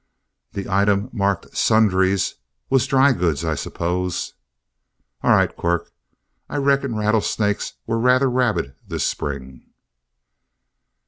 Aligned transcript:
This 0.53 0.65
item 0.65 1.11
marked 1.13 1.55
'sundries' 1.55 2.33
was 2.71 2.87
DRY 2.87 3.11
goods, 3.13 3.45
I 3.45 3.53
suppose? 3.53 4.33
All 5.21 5.29
right, 5.29 5.55
Quirk; 5.55 5.91
I 6.49 6.57
reckon 6.57 6.95
rattlesnakes 6.95 7.73
were 7.85 7.99
rather 7.99 8.27
rabid 8.27 8.73
this 8.87 9.05
spring." 9.05 9.61